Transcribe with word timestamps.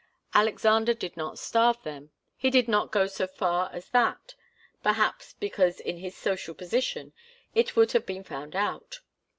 Alexander 0.33 0.95
did 0.95 1.15
not 1.15 1.37
starve 1.37 1.83
them. 1.83 2.09
He 2.35 2.49
did 2.49 2.67
not 2.67 2.89
go 2.89 3.05
so 3.05 3.27
far 3.27 3.69
as 3.71 3.89
that 3.91 4.33
perhaps 4.81 5.33
because 5.33 5.79
in 5.79 5.97
his 5.97 6.17
social 6.17 6.55
position 6.55 7.13
it 7.53 7.75
would 7.75 7.91
have 7.91 8.07
been 8.07 8.23
found 8.23 8.55
out. 8.55 9.01